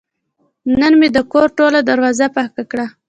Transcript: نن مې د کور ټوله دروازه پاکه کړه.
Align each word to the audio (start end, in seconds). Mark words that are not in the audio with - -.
نن 0.79 0.93
مې 0.99 1.07
د 1.15 1.19
کور 1.31 1.47
ټوله 1.57 1.79
دروازه 1.89 2.27
پاکه 2.35 2.63
کړه. 2.71 2.85